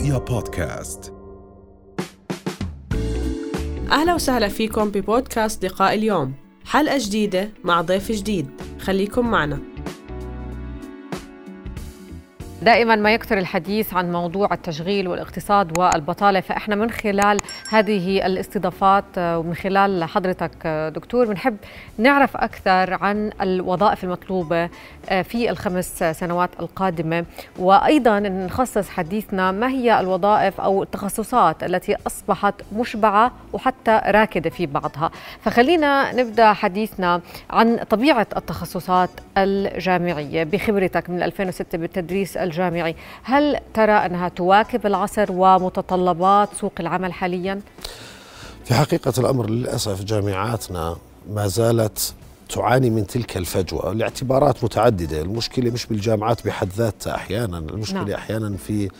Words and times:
رؤيا 0.00 0.18
بودكاست. 0.18 1.14
أهلا 3.92 4.14
وسهلا 4.14 4.48
فيكم 4.48 4.90
ببودكاست 4.90 5.64
لقاء 5.64 5.94
اليوم. 5.94 6.34
حلقة 6.64 6.98
جديدة 6.98 7.48
مع 7.64 7.80
ضيف 7.80 8.12
جديد. 8.12 8.50
خليكم 8.80 9.30
معنا. 9.30 9.58
دائما 12.62 12.96
ما 12.96 13.14
يكثر 13.14 13.38
الحديث 13.38 13.94
عن 13.94 14.12
موضوع 14.12 14.54
التشغيل 14.54 15.08
والاقتصاد 15.08 15.78
والبطالة 15.78 16.40
فإحنا 16.40 16.74
من 16.74 16.90
خلال 16.90 17.39
هذه 17.70 18.26
الاستضافات 18.26 19.04
ومن 19.16 19.54
خلال 19.54 20.04
حضرتك 20.04 20.66
دكتور 20.94 21.26
بنحب 21.26 21.56
نعرف 21.98 22.36
أكثر 22.36 22.94
عن 23.02 23.30
الوظائف 23.42 24.04
المطلوبة 24.04 24.68
في 25.22 25.50
الخمس 25.50 26.04
سنوات 26.12 26.50
القادمة. 26.60 27.24
وأيضا 27.58 28.18
نخصص 28.20 28.88
حديثنا 28.88 29.52
ما 29.52 29.68
هي 29.68 30.00
الوظائف 30.00 30.60
أو 30.60 30.82
التخصصات 30.82 31.64
التي 31.64 31.96
أصبحت 32.06 32.54
مشبعة 32.76 33.32
وحتى 33.52 34.00
راكدة 34.06 34.50
في 34.50 34.66
بعضها. 34.66 35.10
فخلينا 35.40 36.12
نبدأ 36.12 36.52
حديثنا 36.52 37.20
عن 37.50 37.76
طبيعة 37.76 38.26
التخصصات 38.36 39.10
الجامعية. 39.38 40.44
بخبرتك 40.44 41.10
من 41.10 41.22
2006 41.22 41.78
بالتدريس 41.78 42.36
الجامعي 42.36 42.96
هل 43.22 43.58
ترى 43.74 43.92
أنها 43.92 44.28
تواكب 44.28 44.86
العصر 44.86 45.26
ومتطلبات 45.32 46.54
سوق 46.54 46.72
العمل 46.80 47.12
حاليا؟ 47.12 47.59
في 48.64 48.74
حقيقة 48.74 49.12
الأمر 49.18 49.50
للأسف 49.50 50.04
جامعاتنا 50.04 50.96
ما 51.30 51.46
زالت 51.46 52.14
تعاني 52.48 52.90
من 52.90 53.06
تلك 53.06 53.36
الفجوة. 53.36 53.92
لاعتبارات 53.92 54.64
متعددة. 54.64 55.20
المشكلة 55.20 55.70
مش 55.70 55.86
بالجامعات 55.86 56.46
بحد 56.46 56.68
ذاتها 56.76 57.14
أحيانا. 57.14 57.58
المشكلة 57.58 58.02
نعم. 58.02 58.10
أحيانا 58.10 58.56
في 58.56 58.90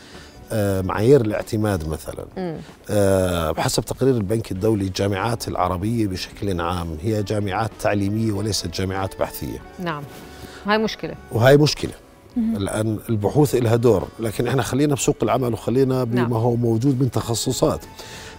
معايير 0.82 1.20
الاعتماد 1.20 1.88
مثلا. 1.88 2.54
أه 2.90 3.50
بحسب 3.50 3.84
تقرير 3.84 4.14
البنك 4.14 4.52
الدولي 4.52 4.84
الجامعات 4.84 5.48
العربية 5.48 6.06
بشكل 6.06 6.60
عام 6.60 6.96
هي 7.02 7.22
جامعات 7.22 7.70
تعليمية 7.80 8.32
وليست 8.32 8.66
جامعات 8.66 9.18
بحثية. 9.20 9.62
نعم. 9.78 10.02
هاي 10.66 10.78
مشكلة. 10.78 11.14
وهي 11.32 11.56
مشكلة. 11.56 11.92
الآن 12.36 12.98
البحوث 13.08 13.54
لها 13.54 13.76
دور. 13.76 14.08
لكن 14.20 14.46
إحنا 14.46 14.62
خلينا 14.62 14.94
بسوق 14.94 15.16
العمل 15.22 15.52
وخلينا 15.52 16.04
بما 16.04 16.20
نعم. 16.20 16.32
هو 16.32 16.56
موجود 16.56 17.00
من 17.00 17.10
تخصصات. 17.10 17.80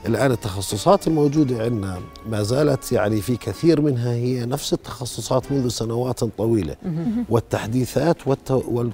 الآن 0.05 0.31
التخصصات 0.31 1.07
الموجودة 1.07 1.63
عندنا 1.63 1.99
ما 2.29 2.43
زالت 2.43 2.91
يعني 2.91 3.21
في 3.21 3.37
كثير 3.37 3.81
منها 3.81 4.13
هي 4.13 4.45
نفس 4.45 4.73
التخصصات 4.73 5.51
منذ 5.51 5.67
سنوات 5.67 6.23
طويلة. 6.23 6.75
والتحديثات 7.29 8.17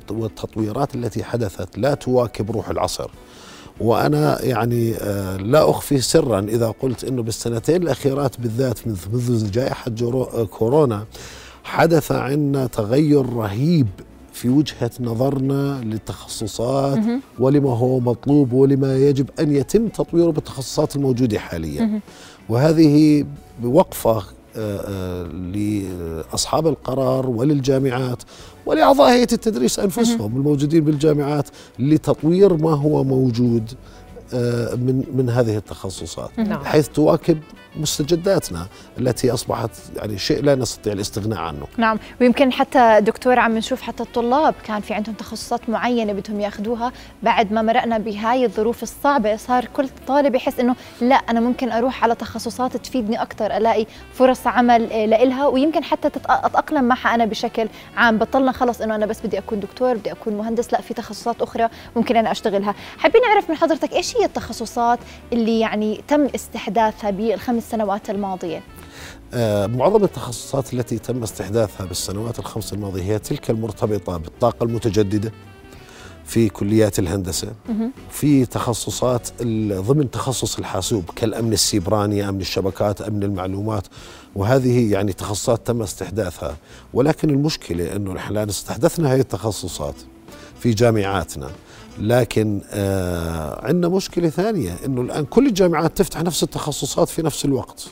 والتطويرات 0.10 0.96
التي 0.96 1.24
حدثت 1.24 1.78
لا 1.78 1.94
تواكب 1.94 2.52
روح 2.52 2.70
العصر. 2.70 3.10
وأنا 3.82 4.42
يعني 4.42 4.92
لا 5.38 5.70
أخفي 5.70 6.02
سرا 6.02 6.40
إذا 6.40 6.74
قلت 6.82 7.04
أنه 7.04 7.24
بالسنتين 7.24 7.84
الأخيرات 7.84 8.40
بالذات 8.40 8.88
منذ 8.88 9.52
جائحة 9.52 9.92
كورونا 10.52 11.06
حدث 11.64 12.12
عندنا 12.12 12.68
تغير 12.68 13.34
رهيب 13.34 13.88
في 14.38 14.50
وجهة 14.50 14.92
نظرنا 15.00 15.82
للتخصصات 15.84 17.00
ولما 17.40 17.70
هو 17.70 18.00
مطلوب 18.00 18.54
ولما 18.54 18.98
يجب 18.98 19.30
أن 19.40 19.56
يتم 19.56 19.88
تطويره 19.88 20.32
بالتخصصات 20.32 20.96
الموجودة 20.96 21.40
حاليا. 21.40 22.02
وهذه 22.50 23.26
بوقفة 23.62 24.24
لأصحاب 25.54 26.68
القرار 26.68 27.30
وللجامعات 27.30 28.24
ولأعضاء 28.66 29.10
هيئة 29.10 29.34
التدريس 29.34 29.80
أنفسهم 29.80 30.38
الموجودين 30.38 30.84
بالجامعات 30.84 31.48
لتطوير 31.80 32.58
ما 32.58 32.72
هو 32.72 33.04
موجود. 33.04 33.72
من 34.34 35.04
من 35.14 35.30
هذه 35.30 35.58
التخصصات 35.58 36.40
نعم. 36.40 36.66
حيث 36.66 36.88
تواكب 36.88 37.40
مستجداتنا 37.76 38.68
التي 39.00 39.32
أصبحت 39.32 39.70
يعني 39.96 40.18
شيء 40.18 40.44
لا 40.44 40.56
نستطيع 40.56 40.94
الاستغناء 40.94 41.40
عنه. 41.40 41.68
نعم 41.78 42.00
ويمكن 42.22 42.52
حتى 42.52 43.02
دكتور 43.02 43.40
عم 43.40 43.58
نشوف 43.58 43.82
حتى 43.82 44.04
الطلاب 44.04 44.56
كان 44.64 44.82
في 44.82 44.94
عندهم 44.94 45.16
تخصصات 45.16 45.70
معينة 45.70 46.14
بدهم 46.14 46.40
ياخذوها 46.40 46.92
بعد 47.24 47.52
ما 47.52 47.62
مرقنا 47.62 47.98
بهاي 47.98 48.46
الظروف 48.46 48.84
الصعبة 48.84 49.36
صار 49.36 49.66
كل 49.66 49.90
طالب 50.08 50.36
يحس 50.36 50.60
إنه 50.60 50.76
لا 51.02 51.16
أنا 51.16 51.40
ممكن 51.40 51.72
أروح 51.72 52.04
على 52.04 52.16
تخصصات 52.16 52.78
تفيدني 52.78 53.22
أكثر 53.22 53.58
ألاقي 53.58 53.86
فرص 54.14 54.48
عمل 54.48 55.10
لإلها 55.10 55.48
ويمكن 55.48 55.84
حتى 55.84 56.08
أتأقلم 56.08 56.84
معها 56.84 57.16
أنا 57.16 57.26
بشكل 57.26 57.68
عام 57.98 58.18
بطلنا 58.18 58.52
خلص 58.52 58.82
إنه 58.82 58.96
أنا 58.96 59.06
بس 59.06 59.22
بدي 59.22 59.38
أكون 59.38 59.60
دكتور 59.60 59.94
بدي 59.94 60.12
أكون 60.12 60.34
مهندس 60.38 60.74
لا 60.74 60.82
في 60.82 60.94
تخصصات 60.94 61.42
أخرى 61.42 61.70
ممكن 61.96 62.16
أنا 62.18 62.32
أشتغلها. 62.32 62.76
حابين 62.98 63.22
نعرف 63.22 63.50
من 63.50 63.56
حضرتك 63.56 63.94
إيش 63.94 64.17
هي 64.20 64.26
التخصصات 64.26 65.00
اللي 65.34 65.60
يعني 65.60 66.04
تم 66.08 66.26
استحداثها 66.36 67.10
بالخمس 67.10 67.64
سنوات 67.72 68.10
الماضية؟ 68.10 68.64
آه 69.34 69.68
معظم 69.68 70.04
التخصصات 70.04 70.74
التي 70.74 71.00
تم 71.00 71.24
استحداثها 71.24 71.86
بالسنوات 71.86 72.40
الخمس 72.40 72.74
الماضية 72.74 73.04
هي 73.04 73.20
تلك 73.20 73.50
المرتبطة 73.50 74.18
بالطاقة 74.18 74.64
المتجددة 74.64 75.32
في 76.26 76.50
كليات 76.50 77.00
الهندسة 77.00 77.54
في 78.12 78.46
تخصصات 78.46 79.30
ضمن 79.74 80.12
تخصص 80.12 80.58
الحاسوب 80.58 81.04
كالأمن 81.16 81.54
السيبراني 81.54 82.30
أمن 82.30 82.42
الشبكات 82.42 83.02
أمن 83.02 83.24
المعلومات 83.24 83.88
وهذه 84.36 84.92
يعني 84.92 85.14
تخصصات 85.14 85.68
تم 85.68 85.82
استحداثها. 85.82 86.58
ولكن 86.94 87.30
المشكلة 87.30 87.96
أنه 87.96 88.14
نحن 88.14 88.38
استحدثنا 88.38 89.14
هذه 89.14 89.20
التخصصات 89.20 89.96
في 90.60 90.72
جامعاتنا. 90.72 91.52
لكن 92.00 92.62
آه 92.72 93.66
عندنا 93.66 93.88
مشكلة 93.88 94.30
ثانية 94.30 94.76
أنه 94.86 95.02
الآن 95.02 95.26
كل 95.26 95.48
الجامعات 95.48 95.98
تفتح 95.98 96.22
نفس 96.24 96.44
التخصصات 96.44 97.10
في 97.10 97.22
نفس 97.22 97.46
الوقت. 97.46 97.86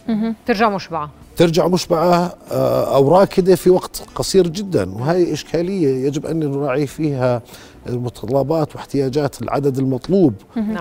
ترجع 0.46 0.70
مشبعة. 0.70 1.10
ترجع 1.38 1.68
مشبعة 1.68 2.34
آه 2.52 2.96
أو 2.96 3.10
راكدة 3.18 3.56
في 3.56 3.70
وقت 3.70 4.04
قصير 4.16 4.48
جدا. 4.48 4.92
وهي 4.92 5.34
إشكالية 5.34 6.06
يجب 6.08 6.26
أن 6.26 6.40
نراعي 6.40 6.88
فيها 6.88 7.42
المتطلبات 7.90 8.76
واحتياجات 8.76 9.42
العدد 9.42 9.78
المطلوب 9.78 10.34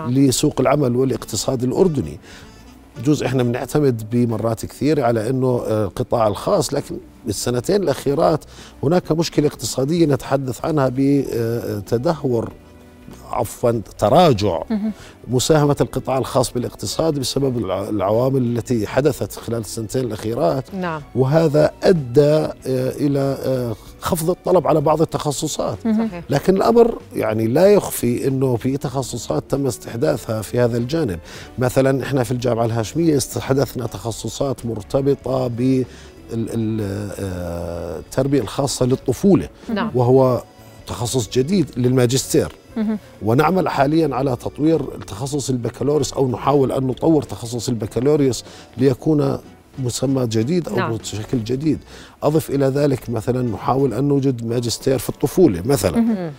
لسوق 0.09 0.61
العمل 0.61 0.97
والاقتصاد 0.97 1.63
الأردني. 1.63 2.19
جزء 3.05 3.27
إحنا 3.27 3.43
بنعتمد 3.43 4.11
بمرات 4.11 4.67
كثير 4.67 5.05
على 5.05 5.31
إنه 5.31 5.63
القطاع 5.69 6.27
الخاص 6.27 6.75
لكن 6.75 6.97
بالسنتين 7.27 7.83
الأخيرات 7.83 8.45
هناك 8.83 9.13
مشكلة 9.13 9.47
اقتصادية 9.47 10.07
نتحدث 10.07 10.65
عنها 10.65 10.91
بتدهور. 10.97 12.53
عفوا 13.31 13.81
تراجع 13.99 14.63
مساهمة 15.29 15.77
القطاع 15.81 16.19
الخاص 16.19 16.53
بالاقتصاد 16.53 17.19
بسبب 17.19 17.59
العوامل 17.69 18.43
التي 18.43 18.87
حدثت 18.87 19.33
خلال 19.33 19.61
السنتين 19.61 20.05
الأخيرات 20.05 20.75
نعم. 20.75 21.03
وهذا 21.15 21.71
أدى 21.83 22.49
إلى 22.67 23.75
خفض 24.01 24.31
الطلب 24.31 24.67
على 24.67 24.81
بعض 24.81 25.03
التخصصات 25.03 25.79
صحيح. 25.83 26.23
لكن 26.31 26.57
الأمر 26.57 26.99
يعني 27.15 27.47
لا 27.47 27.67
يخفي 27.67 28.29
أنه 28.29 28.57
في 28.57 28.77
تخصصات 28.77 29.45
تم 29.49 29.67
استحداثها 29.67 30.43
في 30.43 30.61
هذا 30.61 30.77
الجانب 30.77 31.19
مثلا 31.59 32.03
إحنا 32.03 32.25
في 32.25 32.31
الجامعة 32.31 32.65
الهاشمية 32.65 33.17
استحدثنا 33.17 33.87
تخصصات 33.87 34.67
مرتبطة 34.67 35.47
ب 35.47 35.85
التربية 37.93 38.41
الخاصة 38.41 38.87
للطفولة 38.87 39.49
نعم. 39.75 39.91
وهو 39.95 40.43
تخصص 40.87 41.31
جديد 41.31 41.67
للماجستير. 41.77 42.53
ونعمل 43.23 43.69
حاليا 43.69 44.15
على 44.15 44.37
تطوير 44.37 44.83
تخصص 44.83 45.51
البكالوريوس 45.51 46.13
أو 46.13 46.31
نحاول 46.31 46.73
أن 46.73 46.87
نطور 46.87 47.23
تخصص 47.23 47.69
البكالوريوس 47.69 48.45
ليكون 48.77 49.39
مسمى 49.79 50.27
جديد 50.27 50.69
أو 50.69 50.77
نعم. 50.77 50.97
بشكل 50.97 51.45
جديد. 51.45 51.79
أضف 52.23 52.51
إلى 52.51 52.67
ذلك 52.67 53.11
مثلا 53.11 53.43
نحاول 53.43 53.95
أن 53.95 54.05
نوجد 54.05 54.47
ماجستير 54.47 54.99
في 54.99 55.09
الطفولة 55.09 55.63
مثلا. 55.65 56.31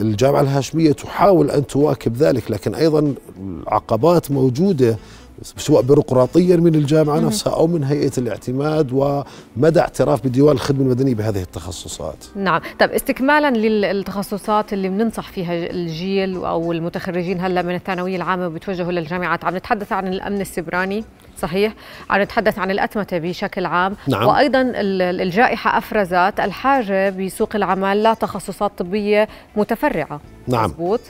الجامعة 0.00 0.40
الهاشمية 0.40 0.92
تحاول 0.92 1.50
أن 1.50 1.66
تواكب 1.66 2.16
ذلك 2.16 2.50
لكن 2.50 2.74
أيضا 2.74 3.14
العقبات 3.38 4.30
موجودة 4.30 4.96
سواء 5.42 5.82
بيروقراطيا 5.82 6.56
من 6.56 6.74
الجامعة 6.74 7.18
نفسها 7.18 7.54
أو 7.54 7.66
من 7.66 7.84
هيئة 7.84 8.12
الاعتماد 8.18 8.92
ومدى 8.92 9.80
اعتراف 9.80 10.26
بديوان 10.26 10.54
الخدمه 10.56 10.82
المدنيه 10.82 11.14
بهذه 11.14 11.42
التخصصات. 11.42 12.16
نعم، 12.36 12.60
طب 12.80 12.90
استكمالا 12.90 13.50
للتخصصات 13.50 14.72
اللي 14.72 14.88
بننصح 14.88 15.28
فيها 15.28 15.70
الجيل 15.70 16.36
أو 16.36 16.72
المتخرجين 16.72 17.40
هلأ 17.40 17.62
من 17.62 17.74
الثانوية 17.74 18.16
العامة 18.16 18.46
وبيتوجهوا 18.46 18.92
للجامعات، 18.92 19.44
عم 19.44 19.56
نتحدث 19.56 19.92
عن 19.92 20.08
الأمن 20.08 20.40
السيبراني 20.40 21.04
صحيح؟ 21.38 21.74
عم 22.10 22.22
نتحدث 22.22 22.58
عن 22.58 22.70
الأتمتة 22.70 23.18
بشكل 23.18 23.66
عام. 23.66 23.96
نعم. 24.08 24.26
وأيضا 24.26 24.72
الجائحة 24.76 25.78
أفرزت 25.78 26.40
الحاجة 26.40 27.10
بسوق 27.10 27.56
العمل 27.56 28.02
لتخصصات 28.02 28.72
طبية 28.78 29.28
متفرعة. 29.56 30.20
نعم. 30.48 30.64
مزبوط؟ 30.64 31.00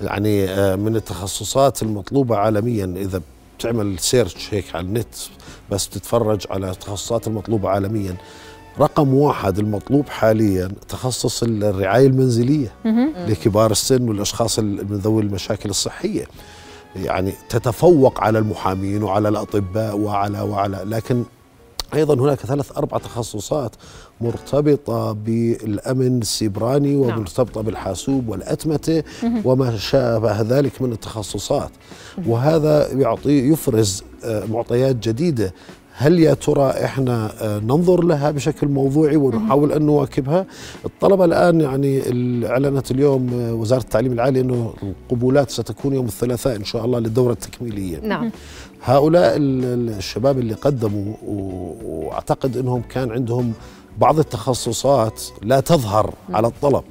يعني 0.00 0.46
من 0.76 0.96
التخصصات 0.96 1.82
المطلوبة 1.82 2.36
عالميا 2.36 2.94
إذا 2.96 3.20
بتعمل 3.58 3.98
سيرش 3.98 4.54
هيك 4.54 4.74
على 4.74 4.86
النت 4.86 5.14
بس 5.70 5.86
بتتفرج 5.86 6.46
على 6.50 6.70
التخصصات 6.70 7.26
المطلوبة 7.26 7.68
عالميا. 7.68 8.16
رقم 8.80 9.14
واحد 9.14 9.58
المطلوب 9.58 10.08
حاليا 10.08 10.68
تخصص 10.88 11.42
الرعاية 11.42 12.06
المنزلية 12.06 12.72
لكبار 13.28 13.70
السن 13.70 14.08
والأشخاص 14.08 14.58
من 14.58 15.00
ذوي 15.04 15.22
المشاكل 15.22 15.70
الصحية. 15.70 16.26
يعني 16.96 17.32
تتفوق 17.48 18.20
على 18.20 18.38
المحامين 18.38 19.02
وعلى 19.02 19.28
الأطباء 19.28 19.96
وعلى 19.96 20.40
وعلى 20.40 20.80
لكن 20.84 21.24
أيضا 21.94 22.14
هناك 22.14 22.38
ثلاث 22.38 22.76
أربع 22.76 22.98
تخصصات 22.98 23.72
مرتبطة 24.20 25.12
بالأمن 25.12 26.18
السيبراني 26.20 26.94
نعم. 26.94 27.18
ومرتبطة 27.18 27.60
بالحاسوب 27.60 28.28
والأتمتة 28.28 29.02
وما 29.44 29.76
شابه 29.76 30.40
ذلك 30.40 30.82
من 30.82 30.92
التخصصات 30.92 31.70
وهذا 32.26 32.92
يعطي 32.92 33.48
يفرز 33.48 34.02
آه، 34.24 34.44
معطيات 34.46 34.96
جديدة 34.96 35.54
هل 36.00 36.20
يا 36.20 36.34
ترى 36.34 36.70
إحنا 36.70 37.30
آه، 37.40 37.58
ننظر 37.58 38.04
لها 38.04 38.30
بشكل 38.30 38.68
موضوعي 38.68 39.16
ونحاول 39.16 39.72
أن 39.72 39.82
نواكبها؟ 39.82 40.46
الطلبة 40.84 41.24
الآن 41.24 41.60
يعني 41.60 42.02
اعلنت 42.46 42.90
اليوم 42.90 43.30
آه، 43.34 43.54
وزارة 43.54 43.80
التعليم 43.80 44.12
العالي 44.12 44.40
أنه 44.40 44.74
القبولات 44.82 45.50
ستكون 45.50 45.94
يوم 45.94 46.06
الثلاثاء 46.06 46.56
إن 46.56 46.64
شاء 46.64 46.84
الله 46.84 46.98
للدورة 46.98 47.32
التكميلية. 47.32 48.00
نعم. 48.00 48.30
هؤلاء 48.82 49.36
الشباب 49.36 50.38
اللي 50.38 50.54
قدموا 50.54 51.14
وأعتقد 51.84 52.56
إنهم 52.56 52.82
كان 52.82 53.10
عندهم 53.10 53.52
بعض 53.98 54.18
التخصصات 54.18 55.22
لا 55.42 55.60
تظهر 55.60 56.14
على 56.30 56.46
الطلب 56.46 56.84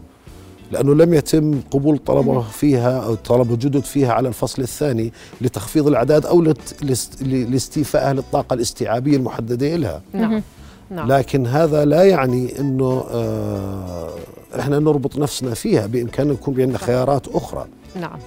لأنه 0.71 0.95
لم 0.95 1.13
يتم 1.13 1.61
قبول 1.71 1.97
طلبة 1.97 2.41
فيها 2.41 2.99
أو 2.99 3.15
طلبة 3.15 3.55
جدد 3.55 3.83
فيها 3.83 4.13
على 4.13 4.27
الفصل 4.27 4.61
الثاني 4.61 5.13
لتخفيض 5.41 5.87
الأعداد 5.87 6.25
أو 6.25 6.53
لاستيفائها 7.21 8.13
للطاقة 8.13 8.53
الاستيعابية 8.53 9.17
المحددة 9.17 9.75
لها 9.75 10.01
نعم. 10.13 10.43
نعم. 10.89 11.11
لكن 11.11 11.47
هذا 11.47 11.85
لا 11.85 12.03
يعني 12.03 12.59
أنه 12.59 13.05
آه 13.11 14.09
إحنا 14.59 14.79
نربط 14.79 15.17
نفسنا 15.17 15.53
فيها 15.53 15.87
بإمكاننا 15.87 16.33
يكون 16.33 16.61
عندنا 16.61 16.77
خيارات 16.77 17.27
أخرى. 17.27 17.65
نعم. 18.01 18.19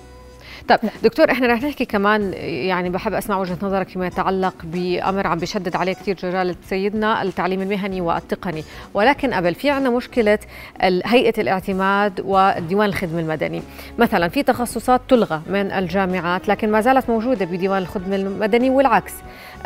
طيب 0.71 0.91
دكتور 1.03 1.31
إحنا 1.31 1.47
رح 1.47 1.63
نحكي 1.63 1.85
كمان 1.85 2.33
يعني 2.43 2.91
بحب 2.91 3.15
أسمع 3.15 3.39
وجهة 3.39 3.59
نظرك 3.63 3.89
فيما 3.89 4.07
يتعلق 4.07 4.55
بأمر 4.65 5.27
عم 5.27 5.39
بيشدد 5.39 5.77
عليه 5.77 5.93
كثير 5.93 6.17
جلاله 6.17 6.55
سيدنا 6.69 7.23
التعليم 7.23 7.63
المهني 7.63 8.01
والتقني. 8.01 8.65
ولكن 8.95 9.35
قبل 9.35 9.55
في 9.55 9.71
عندنا 9.71 9.91
مشكلة 9.91 10.39
هيئة 10.83 11.41
الاعتماد 11.41 12.21
وديوان 12.25 12.89
الخدمة 12.89 13.21
المدني. 13.21 13.63
مثلا 13.99 14.29
في 14.29 14.43
تخصصات 14.43 15.01
تلغى 15.09 15.41
من 15.47 15.73
الجامعات 15.73 16.49
لكن 16.49 16.71
ما 16.71 16.81
زالت 16.81 17.11
موجودة 17.11 17.45
بديوان 17.47 17.83
الخدمة 17.83 18.17
المدني 18.17 18.71
والعكس 18.71 19.13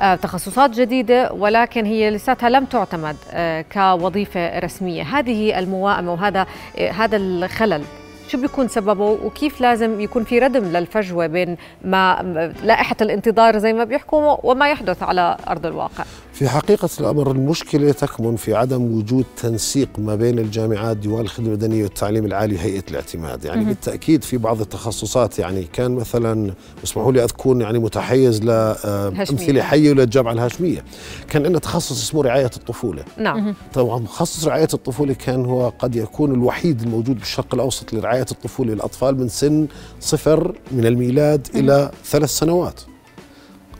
آه، 0.00 0.14
تخصصات 0.14 0.70
جديدة 0.70 1.32
ولكن 1.32 1.84
هي 1.84 2.10
لساتها 2.10 2.48
لم 2.48 2.64
تعتمد 2.64 3.16
آه، 3.30 3.64
كوظيفة 3.72 4.58
رسمية. 4.58 5.02
هذه 5.02 5.58
الموائمه 5.58 6.12
وهذا 6.12 6.46
آه، 6.78 6.90
هذا 6.90 7.16
الخلل. 7.16 7.84
شو 8.28 8.40
بيكون 8.40 8.68
سببه 8.68 9.10
وكيف 9.24 9.60
لازم 9.60 10.00
يكون 10.00 10.24
في 10.24 10.38
ردم 10.38 10.64
للفجوة 10.64 11.26
بين 11.26 11.56
ما 11.84 12.22
لائحة 12.62 12.96
الانتظار 13.00 13.58
زي 13.58 13.72
ما 13.72 13.84
بيحكوا 13.84 14.36
وما 14.42 14.70
يحدث 14.70 15.02
على 15.02 15.36
أرض 15.48 15.66
الواقع؟ 15.66 16.04
في 16.32 16.48
حقيقة 16.48 16.88
الأمر 17.00 17.30
المشكلة 17.30 17.92
تكمن 17.92 18.36
في 18.36 18.54
عدم 18.54 18.82
وجود 18.82 19.24
تنسيق 19.36 19.88
ما 19.98 20.14
بين 20.14 20.38
الجامعات 20.38 20.96
ديوان 20.96 21.20
الخدمة 21.20 21.48
المدنية 21.48 21.82
والتعليم 21.82 22.24
العالي 22.24 22.54
وهيئة 22.54 22.82
الاعتماد. 22.90 23.44
يعني 23.44 23.64
بالتأكيد 23.64 24.24
في 24.24 24.36
بعض 24.38 24.60
التخصصات 24.60 25.38
يعني 25.38 25.64
كان 25.72 25.94
مثلا 25.94 26.52
اسمحوا 26.84 27.12
لي 27.12 27.24
أكون 27.24 27.60
يعني 27.60 27.78
متحيز 27.78 28.42
لأمثلة 28.42 29.62
حية 29.62 29.92
للجامعة 29.92 30.32
الهاشمية. 30.32 30.84
كان 31.30 31.44
عندنا 31.44 31.58
تخصص 31.58 32.02
اسمه 32.02 32.22
رعاية 32.22 32.50
الطفولة. 32.56 33.04
نعم. 33.18 33.54
طبعا 33.74 34.04
تخصص 34.04 34.46
رعاية 34.46 34.68
الطفولة 34.74 35.14
كان 35.14 35.44
هو 35.44 35.68
قد 35.78 35.96
يكون 35.96 36.34
الوحيد 36.34 36.82
الموجود 36.82 37.18
بالشرق 37.18 37.54
الأوسط 37.54 37.92
لرعاية 37.92 38.13
الطفولة 38.20 38.74
للأطفال 38.74 39.20
من 39.20 39.28
سن 39.28 39.66
صفر 40.00 40.54
من 40.72 40.86
الميلاد 40.86 41.48
إلى 41.54 41.90
ثلاث 42.04 42.30
سنوات 42.30 42.80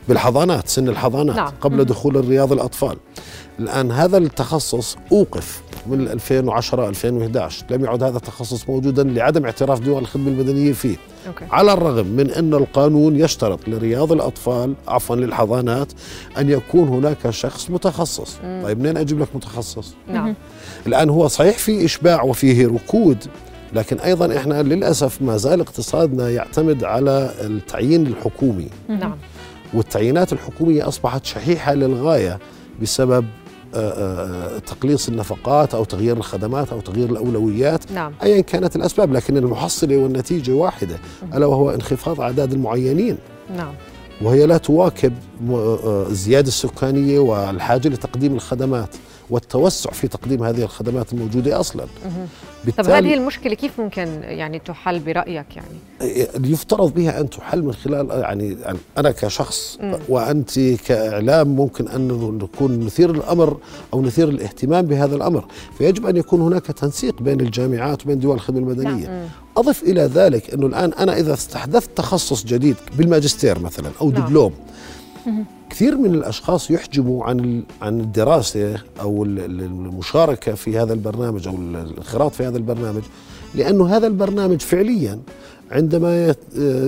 بالحضانات 0.09 0.69
سن 0.69 0.89
الحضانات 0.89 1.37
نعم. 1.37 1.53
قبل 1.61 1.85
دخول 1.85 2.17
الرياض 2.17 2.53
الأطفال 2.53 2.97
الآن 3.59 3.91
هذا 3.91 4.19
التخصص 4.19 4.97
أوقف 5.13 5.63
من 5.87 6.09
2010 6.09 6.89
2011 6.89 7.67
لم 7.71 7.85
يعد 7.85 8.03
هذا 8.03 8.17
التخصص 8.17 8.69
موجودا 8.69 9.03
لعدم 9.03 9.45
اعتراف 9.45 9.81
دول 9.81 10.03
الخدمة 10.03 10.29
المدنية 10.29 10.73
فيه 10.73 10.97
أوكي. 11.27 11.45
على 11.51 11.73
الرغم 11.73 12.07
من 12.07 12.31
أن 12.31 12.55
القانون 12.55 13.17
يشترط 13.17 13.69
لرياض 13.69 14.13
الأطفال 14.13 14.75
عفوا 14.89 15.17
للحضانات 15.17 15.93
أن 16.39 16.51
يكون 16.51 16.89
هناك 16.89 17.31
شخص 17.31 17.71
متخصص 17.71 18.37
مم. 18.45 18.61
طيب 18.65 18.81
منين 18.81 18.97
أجيب 18.97 19.21
لك 19.21 19.29
متخصص 19.35 19.95
نعم. 20.09 20.35
الآن 20.87 21.11
هو 21.11 21.29
صحيح 21.29 21.59
في 21.59 21.85
إشباع 21.85 22.23
وفيه 22.23 22.67
ركود 22.67 23.25
لكن 23.75 23.99
أيضا 23.99 24.37
إحنا 24.37 24.63
للأسف 24.63 25.23
ما 25.23 25.37
زال 25.37 25.61
اقتصادنا 25.61 26.31
يعتمد 26.31 26.85
على 26.85 27.31
التعيين 27.41 28.07
الحكومي. 28.07 28.69
نعم. 28.89 29.17
والتعيينات 29.75 30.33
الحكومية 30.33 30.89
أصبحت 30.89 31.25
شحيحة 31.25 31.75
للغاية 31.75 32.39
بسبب 32.83 33.27
آه، 33.75 33.79
آه، 33.79 34.59
تقليص 34.59 35.09
النفقات 35.09 35.75
أو 35.75 35.85
تغيير 35.85 36.17
الخدمات 36.17 36.73
أو 36.73 36.81
تغيير 36.81 37.11
الأولويات. 37.11 37.93
نعم. 37.93 38.13
أيا 38.23 38.41
كانت 38.41 38.77
الأسباب 38.77 39.13
لكن 39.13 39.37
المحصلة 39.37 39.97
والنتيجة 39.97 40.53
واحدة 40.53 40.97
ألا 41.35 41.47
وهو 41.47 41.71
انخفاض 41.71 42.21
أعداد 42.21 42.53
المعينين. 42.53 43.19
نعم. 43.57 43.75
وهي 44.23 44.47
لا 44.47 44.57
تواكب 44.57 45.13
آه، 45.51 46.07
الزيادة 46.09 46.49
السكانية 46.49 47.19
والحاجة 47.19 47.89
لتقديم 47.89 48.35
الخدمات. 48.35 48.97
والتوسع 49.31 49.91
في 49.91 50.09
تقديم 50.09 50.45
هذه 50.45 50.63
الخدمات 50.63 51.13
الموجودة 51.13 51.61
أصلا 51.61 51.87
طب 52.79 52.85
هذه 52.85 53.15
المشكلة 53.15 53.55
كيف 53.55 53.81
ممكن 53.81 54.09
يعني 54.23 54.59
تحل 54.59 54.99
برأيك 54.99 55.47
يعني؟ 55.57 56.29
يفترض 56.45 56.95
بها 56.95 57.21
أن 57.21 57.31
تحل 57.31 57.63
من 57.63 57.73
خلال 57.73 58.11
يعني 58.11 58.57
أنا 58.99 59.11
كشخص 59.11 59.79
م. 59.81 59.95
وأنت 60.09 60.61
كإعلام 60.61 61.49
ممكن 61.49 61.89
أن 61.89 62.09
نكون 62.43 62.81
نثير 62.81 63.11
الأمر 63.11 63.57
أو 63.95 64.03
نثير 64.03 64.29
الاهتمام 64.29 64.87
بهذا 64.87 65.17
الأمر 65.17 65.45
فيجب 65.79 66.07
أن 66.07 66.17
يكون 66.17 66.41
هناك 66.41 66.67
تنسيق 66.67 67.23
بين 67.23 67.41
الجامعات 67.41 68.05
وبين 68.05 68.19
دول 68.19 68.35
الخدمة 68.35 68.59
المدنية 68.59 69.07
نعم. 69.07 69.29
أضف 69.57 69.83
إلى 69.83 70.03
ذلك 70.03 70.55
أنه 70.55 70.67
الآن 70.67 70.93
أنا 70.93 71.19
إذا 71.19 71.35
استحدثت 71.35 71.91
تخصص 71.97 72.45
جديد 72.45 72.77
بالماجستير 72.99 73.59
مثلا 73.59 73.91
أو 74.01 74.11
نعم. 74.11 74.23
دبلوم 74.23 74.53
كثير 75.75 75.97
من 75.97 76.15
الأشخاص 76.15 76.71
يحجبوا 76.71 77.25
عن 77.25 77.63
عن 77.83 78.01
الدراسة 78.01 78.83
أو 79.01 79.25
المشاركة 79.25 80.55
في 80.55 80.79
هذا 80.79 80.93
البرنامج 80.93 81.49
أو 81.49 81.55
الانخراط 81.55 82.35
في 82.35 82.47
هذا 82.47 82.57
البرنامج 82.57 83.03
لأنه 83.55 83.97
هذا 83.97 84.07
البرنامج 84.07 84.61
فعليا 84.61 85.21
عندما 85.71 86.35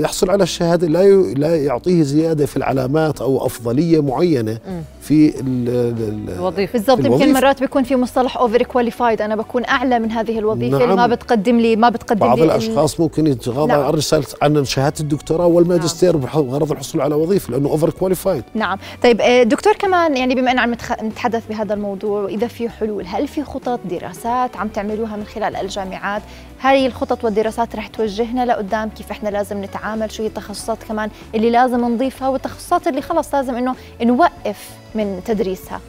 يحصل 0.02 0.30
على 0.30 0.42
الشهادة 0.42 0.86
لا 0.86 1.04
لا 1.22 1.56
يعطيه 1.56 2.02
زيادة 2.02 2.46
في 2.46 2.56
العلامات 2.56 3.20
أو 3.20 3.46
أفضلية 3.46 4.02
معينة 4.02 4.58
في 5.00 5.32
الوظيفة. 5.40 6.72
بالضبط 6.72 7.04
يمكن 7.04 7.32
مرات 7.32 7.60
بيكون 7.60 7.82
في 7.82 7.96
مصطلح 7.96 8.36
overqualified 8.36 9.22
أنا 9.22 9.36
بكون 9.36 9.64
أعلى 9.64 9.98
من 9.98 10.10
هذه 10.10 10.38
الوظيفة 10.38 10.78
نعم. 10.78 10.82
اللي 10.82 10.96
ما 10.96 11.06
بتقدم 11.06 11.58
لي 11.58 11.76
ما 11.76 11.88
بتقدم 11.88 12.20
بعض 12.20 12.38
لي 12.38 12.44
الأشخاص 12.44 13.00
ممكن 13.00 13.26
يتغاضى 13.26 13.72
نعم. 13.72 13.80
عن 13.80 13.90
رساله 13.92 14.26
عن 14.42 14.64
شهادة 14.64 15.00
الدكتوراه 15.00 15.46
والماجستير 15.46 16.16
نعم. 16.16 16.42
بغرض 16.42 16.72
الحصول 16.72 17.00
على 17.00 17.14
وظيفة 17.14 17.52
لأنه 17.52 17.68
overqualified 17.68 18.44
نعم. 18.54 18.78
طيب 19.02 19.20
آه، 19.20 19.42
دكتور 19.42 19.72
كمان 19.72 20.16
يعني 20.16 20.34
بما 20.34 20.50
أن 20.50 20.58
عم 20.58 20.76
نتحدث 21.02 21.42
بهذا 21.48 21.74
الموضوع 21.74 22.22
واذا 22.22 22.46
في 22.46 22.68
حلول 22.68 23.06
هل 23.06 23.28
في 23.28 23.44
خطط 23.44 23.80
دراسات 23.90 24.56
عم 24.56 24.68
تعملوها 24.68 25.16
من 25.16 25.24
خلال 25.24 25.56
الجامعات؟ 25.56 26.22
هاي 26.60 26.86
الخطط 26.86 27.24
والدراسات 27.24 27.76
رح 27.76 27.86
توجهنا 27.86 28.44
لقدام 28.46 28.88
كيف 28.88 29.10
إحنا 29.10 29.28
لازم 29.28 29.64
نتعامل 29.64 30.10
شو 30.12 30.22
هي 30.22 30.28
التخصصات 30.28 30.78
كمان 30.88 31.10
اللي 31.34 31.50
لازم 31.50 31.84
نضيفها 31.94 32.28
والتخصصات 32.28 32.86
اللي 32.86 33.02
خلص 33.02 33.34
لازم 33.34 33.54
إنه 33.54 33.74
نوقف 34.02 34.70
من 34.94 35.20
تدريسها. 35.24 35.80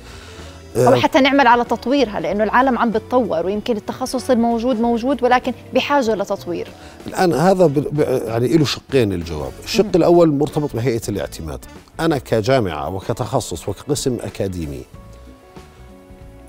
أو 0.75 0.93
آه. 0.93 0.95
حتى 0.95 1.19
نعمل 1.19 1.47
على 1.47 1.63
تطويرها 1.63 2.19
لأنه 2.19 2.43
العالم 2.43 2.77
عم 2.77 2.91
بتطور 2.91 3.45
ويمكن 3.45 3.77
التخصص 3.77 4.29
الموجود 4.29 4.81
موجود 4.81 5.23
ولكن 5.23 5.53
بحاجة 5.73 6.15
لتطوير. 6.15 6.67
الآن 7.07 7.33
هذا 7.33 7.71
يعني 8.27 8.47
له 8.57 8.65
شقين 8.65 9.13
الجواب. 9.13 9.51
الشق 9.63 9.85
م- 9.85 9.91
الأول 9.95 10.31
مرتبط 10.31 10.75
بهيئة 10.75 11.01
الاعتماد. 11.09 11.59
أنا 11.99 12.17
كجامعة 12.17 12.89
وكتخصص 12.95 13.69
وكقسم 13.69 14.17
أكاديمي 14.21 14.81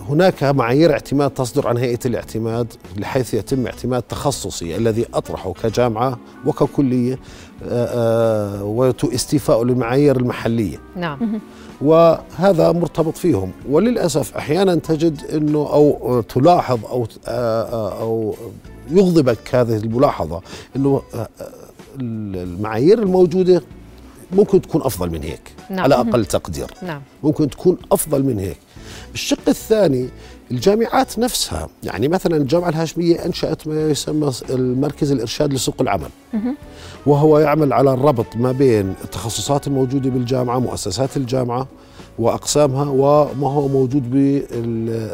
هناك 0.08 0.44
معايير 0.44 0.92
اعتماد 0.92 1.30
تصدر 1.30 1.68
عن 1.68 1.76
هيئة 1.76 1.98
الاعتماد 2.06 2.72
بحيث 2.96 3.34
يتم 3.34 3.66
اعتماد 3.66 4.02
تخصصي 4.02 4.76
الذي 4.76 5.06
أطرحه 5.14 5.52
كجامعة 5.52 6.18
وككلية 6.46 7.18
آه، 7.64 8.60
آه، 8.60 8.64
واستيفاء 9.02 9.64
للمعايير 9.64 10.16
المحلية. 10.16 10.80
نعم. 10.96 11.40
وهذا 11.80 12.72
مرتبط 12.72 13.16
فيهم. 13.16 13.52
وللأسف 13.68 14.36
أحيانا 14.36 14.74
تجد 14.74 15.24
أنه 15.24 15.58
أو 15.58 16.20
تلاحظ 16.20 16.84
أو 16.84 17.06
آه، 17.26 18.00
أو 18.00 18.34
يغضبك 18.90 19.54
هذه 19.54 19.76
الملاحظة 19.76 20.40
أنه 20.76 21.02
المعايير 22.00 22.98
الموجودة 22.98 23.62
ممكن 24.32 24.60
تكون 24.60 24.82
أفضل 24.82 25.10
من 25.10 25.22
هيك 25.22 25.52
نعم. 25.70 25.80
على 25.80 25.94
أقل 25.94 26.24
تقدير. 26.24 26.66
نعم. 26.82 27.00
ممكن 27.22 27.50
تكون 27.50 27.76
أفضل 27.92 28.22
من 28.22 28.38
هيك. 28.38 28.58
الشق 29.14 29.48
الثاني 29.48 30.08
الجامعات 30.50 31.18
نفسها. 31.18 31.68
يعني 31.82 32.08
مثلا 32.08 32.36
الجامعة 32.36 32.68
الهاشمية 32.68 33.24
أنشأت 33.26 33.68
ما 33.68 33.90
يسمى 33.90 34.32
المركز 34.50 35.12
الإرشاد 35.12 35.52
لسوق 35.52 35.74
العمل. 35.80 36.10
وهو 37.06 37.38
يعمل 37.38 37.72
على 37.72 37.94
الربط 37.94 38.36
ما 38.36 38.52
بين 38.52 38.94
التخصصات 39.04 39.66
الموجودة 39.66 40.10
بالجامعة 40.10 40.58
مؤسسات 40.58 41.16
الجامعة 41.16 41.68
وأقسامها 42.18 42.90
وما 42.90 43.48
هو 43.48 43.68
موجود 43.68 44.10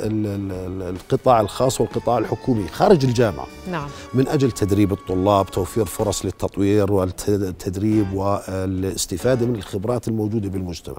بالقطاع 0.07 1.41
الخاص 1.41 1.81
والقطاع 1.81 2.19
الحكومي 2.19 2.69
خارج 2.69 3.05
الجامعة. 3.05 3.47
نعم. 3.71 3.89
من 4.15 4.29
أجل 4.29 4.51
تدريب 4.51 4.93
الطلاب 4.93 5.47
توفير 5.47 5.85
فرص 5.85 6.25
للتطوير 6.25 6.93
والتدريب 6.93 8.13
والإستفادة 8.13 9.47
من 9.47 9.55
الخبرات 9.55 10.09
الموجودة 10.09 10.49
بالمجتمع. 10.49 10.99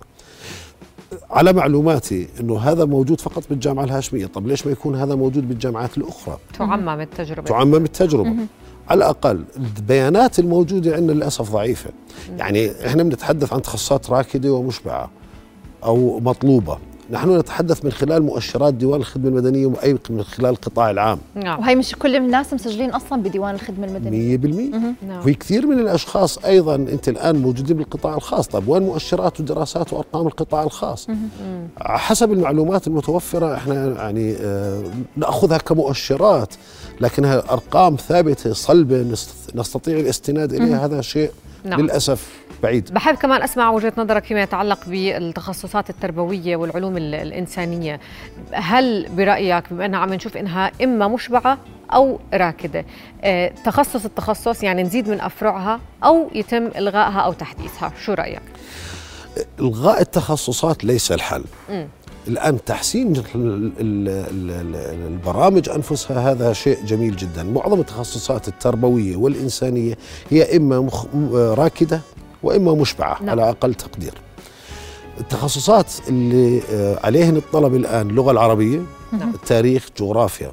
على 1.30 1.54
معلوماتي 1.54 2.28
إنه 2.40 2.58
هذا 2.58 2.86
موجود 2.86 3.22
فقط 3.22 3.44
بالجامعة 3.50 3.84
الهاشمية. 3.84 4.26
طب 4.26 4.48
ليش 4.48 4.66
ما 4.66 4.72
يكون 4.72 4.96
هذا 4.96 5.16
موجود 5.16 5.48
بالجامعات 5.48 5.98
الأخرى؟ 5.98 6.38
تعمم 6.58 7.02
التجربة. 7.02 7.48
تعمم 7.48 7.76
التجربة. 7.76 8.36
على 8.90 8.98
الأقل 8.98 9.44
البيانات 9.58 10.40
الموجودة 10.40 10.96
عندنا 10.96 11.12
للأسف 11.12 11.52
ضعيفة. 11.52 11.90
يعني 12.38 12.88
إحنا 12.88 13.04
بنتحدث 13.04 13.54
عن 13.54 13.62
تخصصات 13.62 14.10
راكدة 14.10 14.54
ومشبعة 14.54 15.12
أو 15.84 16.20
مطلوبة. 16.20 16.78
نحن 17.12 17.38
نتحدث 17.38 17.86
من 17.86 17.92
خلال 17.92 18.24
مؤشرات 18.24 18.74
ديوان 18.74 19.00
الخدمة 19.00 19.28
المدنية 19.30 19.66
وأي 19.66 19.98
من 20.10 20.24
خلال 20.24 20.50
القطاع 20.50 20.92
العام. 20.92 21.20
نعم. 21.36 21.60
وهي 21.60 21.76
مش 21.76 21.96
كل 21.96 22.16
الناس 22.16 22.54
مسجلين 22.54 22.90
أصلا 22.90 23.24
بديوان 23.24 23.56
الخدمة 23.56 23.88
المدنية. 23.88 24.38
100% 24.38 25.06
نعم. 25.08 25.22
في 25.22 25.34
كثير 25.34 25.68
من 25.68 25.80
الأشخاص 25.80 26.38
أيضا 26.38 26.76
أنت 26.76 27.10
الآن 27.10 27.36
موجودين 27.36 27.78
بالقطاع 27.78 28.16
الخاص. 28.16 28.48
طيب 28.48 28.68
وين 28.68 28.84
مؤشرات 28.84 29.40
ودراسات 29.40 29.94
وأرقام 29.94 30.28
القطاع 30.28 30.64
الخاص؟ 30.64 31.08
حسب 31.80 32.32
المعلومات 32.32 32.88
المتوفرة 32.88 33.56
إحنا 33.56 33.86
يعني 33.96 34.36
آه 34.42 34.84
نأخذها 35.18 35.58
كمؤشرات 35.58 36.54
لكنها 37.02 37.44
أرقام 37.52 37.96
ثابتة 37.96 38.54
صلبه 38.54 39.06
نستطيع 39.56 40.00
الاستناد 40.00 40.54
إليها. 40.54 40.86
هذا 40.86 41.02
شيء 41.02 41.32
نعم. 41.66 41.82
للأسف 41.82 42.46
بعيد. 42.64 42.94
بحب 42.94 43.16
كمان 43.16 43.42
أسمع 43.42 43.70
وجهة 43.70 43.94
نظرك 43.98 44.24
فيما 44.24 44.42
يتعلق 44.42 44.80
بالتخصصات 44.88 45.90
التربوية 45.90 46.56
والعلوم 46.56 46.98
الإنسانية. 46.98 48.00
هل 48.52 49.08
برأيك 49.10 49.74
بما 49.74 49.86
انها 49.86 50.00
عم 50.00 50.14
نشوف 50.14 50.38
إنها 50.38 50.72
إما 50.84 51.08
مشبعة 51.08 51.58
أو 51.94 52.20
راكدة 52.34 52.86
آه، 53.24 53.52
تخصص 53.66 54.06
التخصص 54.06 54.64
يعني 54.64 54.84
نزيد 54.84 55.10
من 55.10 55.22
أفرعها 55.22 55.80
أو 56.04 56.30
يتم 56.36 56.68
إلغائها 56.68 57.20
أو 57.20 57.34
تحديثها؟ 57.34 57.92
شو 58.06 58.14
رأيك؟ 58.14 58.42
إلغاء 59.60 60.02
التخصصات 60.02 60.84
ليس 60.84 61.12
الحل. 61.12 61.44
م. 61.70 61.86
الآن 62.28 62.64
تحسين 62.66 63.24
البرامج 65.08 65.70
أنفسها 65.70 66.32
هذا 66.32 66.54
شيء 66.54 66.86
جميل 66.86 67.16
جدا 67.16 67.44
معظم 67.44 67.80
التخصصات 67.80 68.48
التربوية 68.48 69.16
والإنسانية 69.16 69.98
هي 70.30 70.58
إما 70.58 70.90
راكدة 71.34 72.02
وإما 72.44 72.74
مشبعة 72.74 73.18
نعم. 73.22 73.30
على 73.30 73.50
أقل 73.50 73.74
تقدير 73.74 74.14
التخصصات 75.20 75.94
اللي 76.10 76.62
آه، 76.72 77.00
عليهن 77.04 77.38
الطلب 77.38 77.76
الآن 77.76 78.10
اللغة 78.10 78.32
العربية 78.32 78.82
نعم. 79.12 79.34
التاريخ 79.34 79.88
جغرافيا 80.00 80.52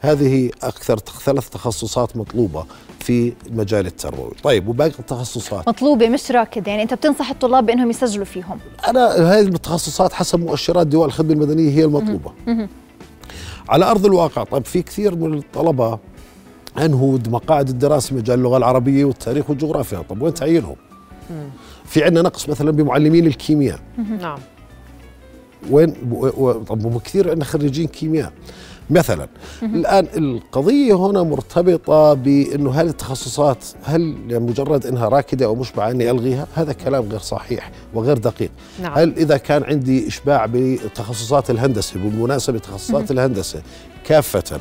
هذه 0.00 0.50
أكثر 0.62 0.98
ثلاث 0.98 1.48
تخصصات 1.48 2.16
مطلوبة 2.16 2.64
في 3.06 3.32
المجال 3.46 3.86
التربوي 3.86 4.32
طيب 4.42 4.68
وباقي 4.68 4.90
التخصصات؟ 4.98 5.68
مطلوبة 5.68 6.08
مش 6.08 6.30
راكدة 6.30 6.70
يعني 6.70 6.82
أنت 6.82 6.94
بتنصح 6.94 7.30
الطلاب 7.30 7.66
بأنهم 7.66 7.90
يسجلوا 7.90 8.24
فيهم. 8.24 8.58
أنا 8.88 9.14
هذه 9.14 9.46
التخصصات 9.46 10.12
حسب 10.12 10.40
مؤشرات 10.40 10.86
دول 10.86 11.06
الخدمة 11.06 11.32
المدنية 11.32 11.70
هي 11.70 11.84
المطلوبة. 11.84 12.32
على 13.68 13.84
أرض 13.84 14.06
الواقع 14.06 14.44
طيب 14.44 14.64
في 14.64 14.82
كثير 14.82 15.16
من 15.16 15.34
الطلبة 15.34 15.98
أنهوا 16.78 17.18
مقاعد 17.28 17.68
الدراسة 17.68 18.16
مجال 18.16 18.38
اللغة 18.38 18.56
العربية 18.56 19.04
والتاريخ 19.04 19.50
والجغرافيا. 19.50 19.98
طب 19.98 20.22
وين 20.22 20.34
تعيينهم 20.34 20.76
في 21.84 22.04
عندنا 22.04 22.22
نقص 22.22 22.48
مثلا 22.48 22.70
بمعلمين 22.70 23.26
الكيمياء. 23.26 23.80
نعم. 24.20 24.38
وين 25.70 25.90
طب 26.68 27.00
كثير 27.04 27.30
عندنا 27.30 27.44
خريجين 27.44 27.86
كيمياء. 27.86 28.32
مثلا. 28.90 29.28
الآن 29.62 30.06
القضية 30.16 30.94
هنا 30.94 31.22
مرتبطة 31.22 32.14
بأنه 32.14 32.70
هذه 32.70 32.86
التخصصات 32.86 33.64
هل 33.84 34.16
مجرد 34.40 34.86
إنها 34.86 35.08
راكدة 35.08 35.46
أو 35.46 35.54
مشبعه 35.54 35.90
اني 35.90 36.10
ألغيها؟ 36.10 36.46
هذا 36.54 36.72
كلام 36.72 37.08
غير 37.08 37.20
صحيح 37.20 37.70
وغير 37.94 38.18
دقيق. 38.18 38.50
نعم. 38.82 38.92
هل 38.98 39.14
إذا 39.16 39.36
كان 39.36 39.64
عندي 39.64 40.08
إشباع 40.08 40.46
بتخصصات 40.52 41.50
الهندسة 41.50 42.00
بالمناسبة 42.00 42.58
تخصصات 42.58 43.10
الهندسة 43.10 43.62
كافة 44.04 44.60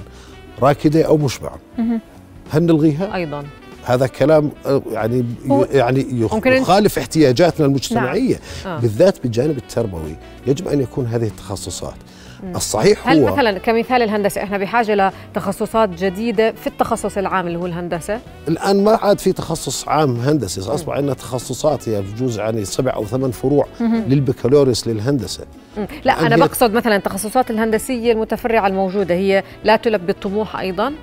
راكدة 0.61 1.03
أو 1.03 1.17
مشبعه 1.17 1.59
هل 2.49 2.63
نلغيها؟ 2.63 3.15
أيضا. 3.15 3.43
هذا 3.83 4.07
كلام 4.07 4.51
آه، 4.65 4.81
يعني 4.91 5.25
يعني 5.71 6.05
يخالف 6.45 6.97
احتياجاتنا 6.97 7.65
المجتمعية 7.65 8.39
نعم. 8.65 8.75
آه. 8.75 8.79
بالذات 8.79 9.23
بالجانب 9.23 9.57
التربوي. 9.57 10.15
يجب 10.47 10.67
أن 10.67 10.81
يكون 10.81 11.05
هذه 11.05 11.27
التخصصات. 11.27 11.95
الصحيح 12.55 13.09
هل 13.09 13.19
هو. 13.19 13.35
مثلا 13.35 13.57
كمثال 13.57 14.01
الهندسة 14.01 14.43
إحنا 14.43 14.57
بحاجة 14.57 15.11
لتخصصات 15.31 15.89
جديدة 15.89 16.51
في 16.51 16.67
التخصص 16.67 17.17
العام 17.17 17.47
اللي 17.47 17.59
هو 17.59 17.65
الهندسة؟ 17.65 18.19
الآن 18.47 18.83
ما 18.83 18.95
عاد 18.95 19.19
في 19.19 19.33
تخصص 19.33 19.87
عام 19.87 20.15
هندسي 20.15 20.61
أصبح 20.61 20.93
عندنا 20.93 21.13
تخصصات 21.13 21.89
هي 21.89 22.01
بجوز 22.01 22.39
يعني 22.39 22.65
سبع 22.65 22.93
أو 22.93 23.05
ثمان 23.05 23.31
فروع 23.31 23.67
للبكالوريوس 23.81 24.87
للهندسة. 24.87 25.43
لا 26.03 26.27
أنا 26.27 26.37
بقصد 26.37 26.73
مثلا 26.73 26.95
التخصصات 26.95 27.51
الهندسية 27.51 28.11
المتفرعة 28.11 28.67
الموجودة 28.67 29.15
هي 29.15 29.43
لا 29.63 29.75
تلبي 29.75 30.11
الطموح 30.11 30.59
أيضا؟ 30.59 30.93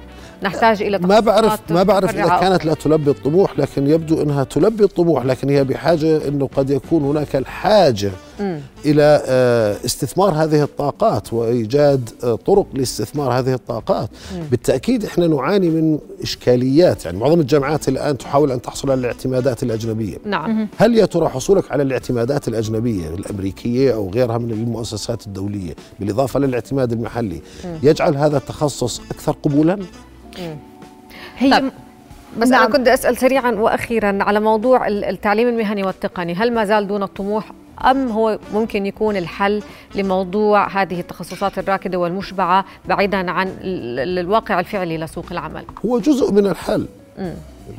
نحتاج 0.42 0.82
إلى 0.82 0.98
ما 0.98 1.20
بعرف 1.20 1.60
ما 1.70 1.82
بعرف 1.82 2.14
إذا 2.14 2.38
كانت 2.40 2.64
لا 2.64 2.74
تلبي 2.74 3.10
الطموح 3.10 3.58
لكن 3.58 3.86
يبدو 3.86 4.22
إنها 4.22 4.44
تلبي 4.44 4.84
الطموح 4.84 5.24
لكن 5.24 5.48
هي 5.48 5.64
بحاجة 5.64 6.28
إنه 6.28 6.48
قد 6.56 6.70
يكون 6.70 7.02
هناك 7.02 7.36
الحاجة 7.36 8.10
م. 8.40 8.58
إلى 8.86 9.22
آه، 9.26 9.76
استثمار 9.84 10.30
هذه 10.30 10.62
الطاقات 10.62 11.32
وإيجاد 11.32 12.10
آه، 12.24 12.34
طرق 12.34 12.66
لاستثمار 12.74 13.38
هذه 13.38 13.54
الطاقات 13.54 14.10
م. 14.10 14.42
بالتأكيد 14.50 15.04
إحنا 15.04 15.26
نعاني 15.26 15.70
من 15.70 15.98
إشكاليات 16.22 17.04
يعني 17.04 17.18
معظم 17.18 17.40
الجامعات 17.40 17.88
الآن 17.88 18.18
تحاول 18.18 18.52
أن 18.52 18.62
تحصل 18.62 18.90
على 18.90 19.00
الاعتمادات 19.00 19.62
الأجنبية 19.62 20.16
نعم 20.24 20.68
هل 20.78 20.96
يا 20.96 21.06
ترى 21.06 21.28
حصولك 21.28 21.72
على 21.72 21.82
الاعتمادات 21.82 22.48
الأجنبية 22.48 23.08
الأمريكية 23.08 23.94
أو 23.94 24.10
غيرها 24.10 24.38
من 24.38 24.50
المؤسسات 24.50 25.26
الدولية 25.26 25.74
بالإضافة 26.00 26.40
للاعتماد 26.40 26.92
المحلي 26.92 27.42
م. 27.64 27.68
يجعل 27.82 28.16
هذا 28.16 28.36
التخصص 28.36 29.00
أكثر 29.10 29.32
قبولا 29.42 29.78
هي 31.38 31.50
طيب. 31.50 31.70
بس 32.38 32.48
نعم. 32.48 32.62
أنا 32.62 32.72
كنت 32.72 32.88
أسأل 32.88 33.16
سريعا 33.16 33.50
وأخيرا 33.50 34.18
على 34.20 34.40
موضوع 34.40 34.88
التعليم 34.88 35.48
المهني 35.48 35.82
والتقني 35.82 36.34
هل 36.34 36.52
ما 36.52 36.64
زال 36.64 36.86
دون 36.86 37.02
الطموح 37.02 37.52
أم 37.84 38.08
هو 38.08 38.38
ممكن 38.54 38.86
يكون 38.86 39.16
الحل 39.16 39.62
لموضوع 39.94 40.82
هذه 40.82 41.00
التخصصات 41.00 41.58
الراكدة 41.58 41.98
والمشبعة 41.98 42.64
بعيدا 42.88 43.30
عن 43.30 43.48
الواقع 43.62 44.60
الفعلي 44.60 44.98
لسوق 44.98 45.24
العمل 45.30 45.64
هو 45.86 45.98
جزء 45.98 46.32
من 46.32 46.46
الحل 46.46 46.86
م. 47.18 47.30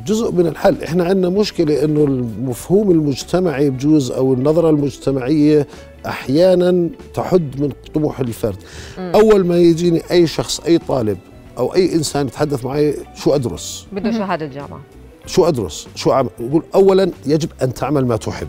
جزء 0.06 0.32
من 0.32 0.48
الحل 0.48 0.84
إحنا 0.84 1.04
عندنا 1.04 1.30
مشكلة 1.30 1.84
إنه 1.84 2.04
المفهوم 2.04 2.92
المجتمعي 2.92 3.70
بجوز 3.70 4.12
أو 4.12 4.34
النظرة 4.34 4.70
المجتمعية 4.70 5.68
أحيانا 6.06 6.90
تحد 7.14 7.62
من 7.62 7.72
طموح 7.94 8.20
الفرد 8.20 8.58
م. 8.98 9.02
أول 9.02 9.46
ما 9.46 9.58
يجيني 9.58 10.02
أي 10.12 10.28
شخص 10.28 10.60
أي 10.60 10.78
طالب 10.78 11.18
أو 11.58 11.76
أي 11.76 11.96
إنسان 11.96 12.28
يتحدث 12.28 12.66
معي 12.66 12.96
شو 13.16 13.36
أدرس. 13.36 13.88
بده 13.92 14.12
شهاده 14.12 14.46
جامعه 14.46 14.80
شو 15.26 15.48
أدرس؟ 15.48 15.88
شو 15.96 16.12
أعمل؟ 16.12 16.30
يقول 16.40 16.64
اولا 16.76 17.12
يجب 17.26 17.50
أن 17.62 17.74
تعمل 17.74 18.06
ما 18.08 18.18
تحب. 18.18 18.48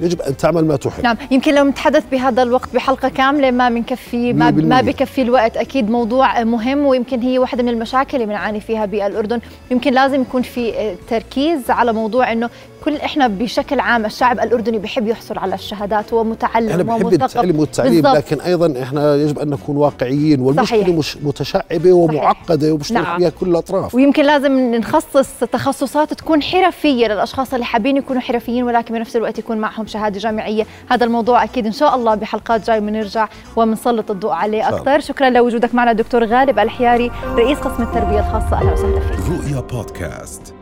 يجب 0.00 0.22
أن 0.22 0.36
تعمل 0.36 0.64
ما 0.64 0.76
تحب. 0.76 1.02
نعم. 1.02 1.16
يمكن 1.30 1.54
لو 1.54 1.64
نتحدث 1.64 2.04
بهذا 2.12 2.42
الوقت 2.42 2.74
بحلقة 2.74 3.08
كاملة 3.08 3.50
ما 3.50 3.68
بنكفي 3.68 4.32
ما 4.32 4.50
ما 4.50 4.80
بكفي 4.80 5.22
الوقت. 5.22 5.56
أكيد 5.56 5.90
موضوع 5.90 6.44
مهم 6.44 6.86
ويمكن 6.86 7.20
هي 7.20 7.38
واحدة 7.38 7.62
من 7.62 7.68
المشاكل 7.68 8.16
اللي 8.16 8.26
بنعاني 8.26 8.60
فيها 8.60 8.86
بالاردن 8.86 9.40
يمكن 9.70 9.92
لازم 9.92 10.22
يكون 10.22 10.42
في 10.42 10.94
تركيز 11.10 11.70
على 11.70 11.92
موضوع 11.92 12.32
إنه 12.32 12.50
كل 12.86 12.96
إحنا 12.96 13.26
بشكل 13.26 13.80
عام 13.80 14.04
الشعب 14.04 14.40
الأردني 14.40 14.78
بحب 14.78 15.06
يحصل 15.06 15.38
على 15.38 15.54
الشهادات 15.54 16.12
ومتعلم 16.12 16.68
إحنا 16.68 16.82
بنحب 16.82 17.12
التعليم 17.12 17.60
والتعليم 17.60 17.94
بالضبط. 17.94 18.16
لكن 18.16 18.40
أيضا 18.40 18.82
إحنا 18.82 19.14
يجب 19.14 19.38
أن 19.38 19.50
نكون 19.50 19.76
واقعيين 19.76 20.40
والمشكلة 20.40 20.80
صحيح. 20.80 20.88
مش 20.88 21.16
متشعبة 21.16 21.92
ومعقدة 21.92 22.72
وبيشترك 22.72 22.98
نعم. 22.98 23.18
فيها 23.18 23.28
كل 23.28 23.48
الأطراف. 23.48 23.94
ويمكن 23.94 24.24
لازم 24.24 24.74
نخصص 24.74 25.28
تخصصات 25.52 26.14
تكون 26.14 26.42
حرفية 26.42 27.06
للأشخاص 27.06 27.54
اللي 27.54 27.64
حابين 27.64 27.96
يكونوا 27.96 28.22
حرفيين 28.22 28.64
ولكن 28.64 28.94
بنفس 28.94 29.16
الوقت 29.16 29.38
يكون 29.38 29.58
معهم 29.58 29.86
شهادة 29.86 30.18
جامعية. 30.18 30.66
هذا 30.90 31.04
الموضوع 31.04 31.44
أكيد 31.44 31.66
إن 31.66 31.72
شاء 31.72 31.94
الله 31.94 32.14
بحلقات 32.14 32.66
جاي 32.66 32.80
بنرجع 32.80 33.28
وبنسلط 33.56 34.10
الضوء 34.10 34.32
عليه 34.32 34.68
أكثر. 34.68 35.00
شكرا 35.00 35.30
لوجودك 35.30 35.74
معنا 35.74 35.92
دكتور 35.92 36.24
غالب 36.24 36.58
الحياري 36.58 37.10
رئيس 37.34 37.58
قسم 37.58 37.82
التربية 37.82 38.18
الخاصة. 38.18 38.56
أهلا 38.56 38.72
وسهلا 38.72 39.00
فيك. 39.00 39.18
رؤيا 39.30 39.60
بودكاست. 39.60 40.55